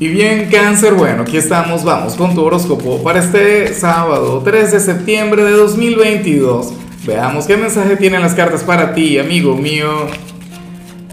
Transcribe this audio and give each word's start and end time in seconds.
Y 0.00 0.08
bien, 0.08 0.48
cáncer, 0.50 0.94
bueno, 0.94 1.22
aquí 1.22 1.36
estamos, 1.36 1.84
vamos 1.84 2.16
con 2.16 2.34
tu 2.34 2.42
horóscopo 2.42 3.00
para 3.04 3.20
este 3.20 3.72
sábado 3.74 4.42
3 4.44 4.72
de 4.72 4.80
septiembre 4.80 5.44
de 5.44 5.52
2022. 5.52 6.72
Veamos 7.06 7.46
qué 7.46 7.56
mensaje 7.56 7.96
tienen 7.96 8.20
las 8.20 8.34
cartas 8.34 8.64
para 8.64 8.92
ti, 8.92 9.20
amigo 9.20 9.56
mío. 9.56 10.08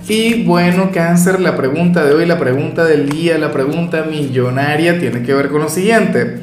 Y 0.08 0.44
bueno, 0.46 0.90
cáncer, 0.92 1.40
la 1.40 1.56
pregunta 1.56 2.04
de 2.04 2.16
hoy, 2.16 2.26
la 2.26 2.40
pregunta 2.40 2.84
del 2.84 3.08
día, 3.08 3.38
la 3.38 3.52
pregunta 3.52 4.04
millonaria 4.10 5.00
tiene 5.00 5.22
que 5.22 5.36
ver 5.36 5.50
con 5.50 5.62
lo 5.62 5.70
siguiente. 5.70 6.40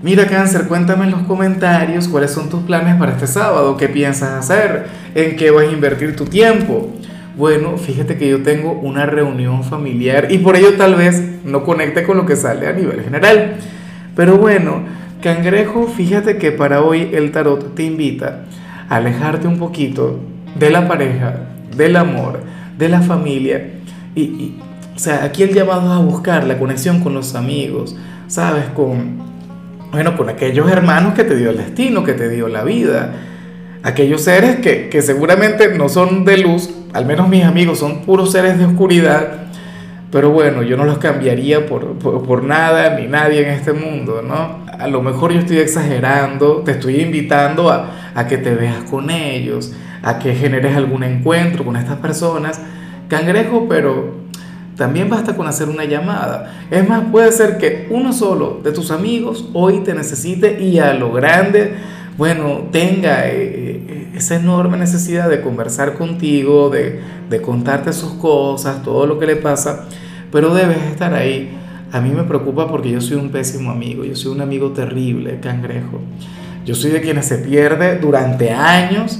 Mira, 0.00 0.28
cáncer, 0.28 0.68
cuéntame 0.68 1.06
en 1.06 1.10
los 1.10 1.22
comentarios 1.22 2.06
cuáles 2.06 2.30
son 2.30 2.48
tus 2.48 2.62
planes 2.62 2.94
para 3.00 3.12
este 3.12 3.26
sábado, 3.26 3.76
qué 3.76 3.88
piensas 3.88 4.30
hacer, 4.30 4.86
en 5.16 5.36
qué 5.36 5.50
vas 5.50 5.64
a 5.64 5.72
invertir 5.72 6.14
tu 6.14 6.24
tiempo. 6.24 6.99
Bueno, 7.36 7.78
fíjate 7.78 8.18
que 8.18 8.28
yo 8.28 8.42
tengo 8.42 8.72
una 8.72 9.06
reunión 9.06 9.62
familiar 9.62 10.28
y 10.30 10.38
por 10.38 10.56
ello 10.56 10.74
tal 10.76 10.96
vez 10.96 11.22
no 11.44 11.64
conecte 11.64 12.02
con 12.02 12.16
lo 12.16 12.26
que 12.26 12.36
sale 12.36 12.66
a 12.66 12.72
nivel 12.72 13.02
general. 13.02 13.56
Pero 14.16 14.36
bueno, 14.36 14.82
cangrejo, 15.22 15.86
fíjate 15.86 16.38
que 16.38 16.52
para 16.52 16.82
hoy 16.82 17.10
el 17.12 17.30
tarot 17.30 17.74
te 17.74 17.84
invita 17.84 18.44
a 18.88 18.96
alejarte 18.96 19.46
un 19.46 19.58
poquito 19.58 20.18
de 20.58 20.70
la 20.70 20.88
pareja, 20.88 21.34
del 21.76 21.96
amor, 21.96 22.40
de 22.76 22.88
la 22.88 23.00
familia. 23.00 23.70
Y, 24.16 24.56
o 24.94 24.98
sea, 24.98 25.24
aquí 25.24 25.44
el 25.44 25.54
llamado 25.54 25.82
es 25.82 25.98
a 25.98 26.04
buscar 26.04 26.44
la 26.44 26.58
conexión 26.58 27.00
con 27.00 27.14
los 27.14 27.34
amigos, 27.36 27.96
¿sabes? 28.26 28.64
Con, 28.74 29.18
bueno, 29.92 30.16
con 30.16 30.28
aquellos 30.28 30.70
hermanos 30.70 31.14
que 31.14 31.24
te 31.24 31.36
dio 31.36 31.50
el 31.50 31.58
destino, 31.58 32.02
que 32.02 32.14
te 32.14 32.28
dio 32.28 32.48
la 32.48 32.64
vida. 32.64 33.14
Aquellos 33.82 34.22
seres 34.22 34.56
que, 34.56 34.88
que 34.88 35.02
seguramente 35.02 35.74
no 35.76 35.88
son 35.88 36.24
de 36.24 36.38
luz, 36.38 36.70
al 36.92 37.06
menos 37.06 37.28
mis 37.28 37.44
amigos 37.44 37.78
son 37.78 38.02
puros 38.02 38.32
seres 38.32 38.58
de 38.58 38.66
oscuridad, 38.66 39.46
pero 40.10 40.30
bueno, 40.30 40.62
yo 40.62 40.76
no 40.76 40.84
los 40.84 40.98
cambiaría 40.98 41.66
por, 41.66 41.98
por, 41.98 42.42
nada 42.42 42.98
ni 42.98 43.06
nadie 43.06 43.42
en 43.42 43.54
este 43.54 43.72
mundo, 43.72 44.22
¿no? 44.22 44.64
A 44.66 44.88
lo 44.88 45.02
mejor 45.02 45.32
yo 45.32 45.38
estoy 45.38 45.58
exagerando, 45.58 46.62
te 46.64 46.72
estoy 46.72 47.00
invitando 47.00 47.70
a, 47.70 48.10
a 48.14 48.26
que 48.26 48.36
te 48.36 48.54
veas 48.54 48.82
con 48.90 49.08
ellos, 49.08 49.72
a 50.02 50.18
que 50.18 50.34
generes 50.34 50.76
algún 50.76 51.04
encuentro 51.04 51.64
con 51.64 51.76
estas 51.76 51.98
personas, 51.98 52.60
cangrejo, 53.08 53.66
pero 53.68 54.20
también 54.76 55.08
basta 55.08 55.36
con 55.36 55.46
hacer 55.46 55.68
una 55.68 55.84
llamada. 55.84 56.64
Es 56.70 56.88
más, 56.88 57.04
puede 57.12 57.30
ser 57.30 57.58
que 57.58 57.86
uno 57.90 58.12
solo 58.12 58.60
de 58.64 58.72
tus 58.72 58.90
amigos 58.90 59.48
hoy 59.52 59.80
te 59.84 59.94
necesite 59.94 60.60
y 60.60 60.78
a 60.78 60.94
lo 60.94 61.12
grande, 61.12 61.74
bueno, 62.20 62.68
tenga 62.70 63.28
eh, 63.28 63.32
eh, 63.32 64.08
esa 64.14 64.36
enorme 64.36 64.76
necesidad 64.76 65.30
de 65.30 65.40
conversar 65.40 65.94
contigo, 65.94 66.68
de, 66.68 67.00
de 67.30 67.40
contarte 67.40 67.94
sus 67.94 68.12
cosas, 68.12 68.82
todo 68.82 69.06
lo 69.06 69.18
que 69.18 69.24
le 69.24 69.36
pasa, 69.36 69.86
pero 70.30 70.52
debes 70.52 70.76
estar 70.92 71.14
ahí. 71.14 71.50
A 71.90 72.02
mí 72.02 72.10
me 72.10 72.24
preocupa 72.24 72.68
porque 72.68 72.90
yo 72.90 73.00
soy 73.00 73.16
un 73.16 73.30
pésimo 73.30 73.70
amigo, 73.70 74.04
yo 74.04 74.14
soy 74.14 74.32
un 74.32 74.42
amigo 74.42 74.72
terrible, 74.72 75.40
cangrejo. 75.40 76.02
Yo 76.66 76.74
soy 76.74 76.90
de 76.90 77.00
quienes 77.00 77.24
se 77.24 77.38
pierde 77.38 77.96
durante 77.96 78.50
años. 78.50 79.18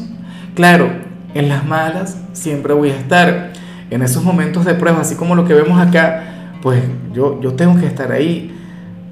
Claro, 0.54 0.90
en 1.32 1.48
las 1.48 1.64
malas 1.64 2.18
siempre 2.34 2.74
voy 2.74 2.90
a 2.90 2.96
estar. 2.98 3.54
En 3.88 4.02
esos 4.02 4.22
momentos 4.22 4.66
de 4.66 4.74
prueba, 4.74 5.00
así 5.00 5.14
como 5.14 5.34
lo 5.34 5.46
que 5.46 5.54
vemos 5.54 5.80
acá, 5.80 6.52
pues 6.60 6.82
yo, 7.14 7.40
yo 7.40 7.54
tengo 7.54 7.80
que 7.80 7.86
estar 7.86 8.12
ahí. 8.12 8.54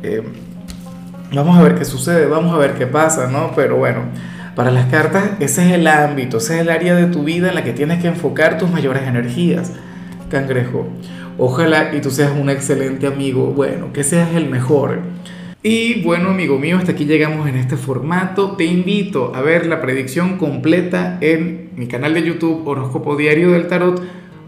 Eh, 0.02 0.22
vamos 1.32 1.58
a 1.58 1.62
ver 1.62 1.74
qué 1.74 1.84
sucede, 1.84 2.26
vamos 2.26 2.54
a 2.54 2.58
ver 2.58 2.74
qué 2.74 2.86
pasa, 2.86 3.28
¿no? 3.28 3.52
Pero 3.54 3.76
bueno, 3.76 4.02
para 4.54 4.70
las 4.70 4.86
cartas, 4.86 5.32
ese 5.40 5.66
es 5.66 5.72
el 5.74 5.86
ámbito, 5.86 6.38
ese 6.38 6.56
es 6.56 6.60
el 6.62 6.70
área 6.70 6.94
de 6.94 7.06
tu 7.06 7.24
vida 7.24 7.48
en 7.48 7.54
la 7.54 7.64
que 7.64 7.72
tienes 7.72 8.00
que 8.00 8.08
enfocar 8.08 8.58
tus 8.58 8.70
mayores 8.70 9.06
energías, 9.06 9.72
cangrejo. 10.30 10.88
Ojalá 11.38 11.94
y 11.94 12.00
tú 12.00 12.10
seas 12.10 12.32
un 12.32 12.50
excelente 12.50 13.06
amigo, 13.06 13.52
bueno, 13.52 13.92
que 13.92 14.02
seas 14.02 14.34
el 14.34 14.48
mejor. 14.48 15.00
Y 15.62 16.02
bueno, 16.02 16.30
amigo 16.30 16.58
mío, 16.58 16.78
hasta 16.78 16.92
aquí 16.92 17.04
llegamos 17.04 17.48
en 17.48 17.56
este 17.56 17.76
formato. 17.76 18.52
Te 18.52 18.64
invito 18.64 19.32
a 19.34 19.40
ver 19.40 19.66
la 19.66 19.80
predicción 19.80 20.38
completa 20.38 21.18
en 21.20 21.70
mi 21.76 21.86
canal 21.86 22.14
de 22.14 22.22
YouTube 22.22 22.66
Horóscopo 22.66 23.16
Diario 23.16 23.50
del 23.52 23.66
Tarot 23.66 24.02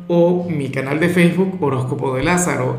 o 0.09 0.49
mi 0.49 0.71
canal 0.71 0.99
de 0.99 1.09
Facebook 1.09 1.59
Horóscopo 1.61 2.17
de 2.17 2.25
Lázaro. 2.25 2.79